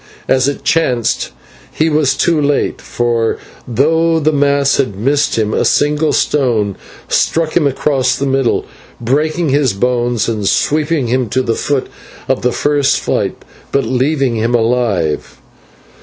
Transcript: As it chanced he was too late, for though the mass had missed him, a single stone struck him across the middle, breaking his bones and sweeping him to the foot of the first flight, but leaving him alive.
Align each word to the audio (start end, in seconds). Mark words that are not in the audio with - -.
As 0.27 0.47
it 0.47 0.63
chanced 0.63 1.29
he 1.71 1.87
was 1.87 2.17
too 2.17 2.41
late, 2.41 2.81
for 2.81 3.37
though 3.67 4.17
the 4.19 4.31
mass 4.31 4.77
had 4.77 4.95
missed 4.99 5.37
him, 5.37 5.53
a 5.53 5.63
single 5.63 6.11
stone 6.11 6.75
struck 7.07 7.55
him 7.55 7.67
across 7.67 8.15
the 8.15 8.25
middle, 8.25 8.65
breaking 8.99 9.49
his 9.49 9.73
bones 9.73 10.27
and 10.27 10.47
sweeping 10.49 11.05
him 11.05 11.29
to 11.29 11.43
the 11.43 11.53
foot 11.53 11.85
of 12.27 12.41
the 12.41 12.51
first 12.51 12.99
flight, 12.99 13.45
but 13.71 13.83
leaving 13.85 14.35
him 14.37 14.55
alive. 14.55 15.37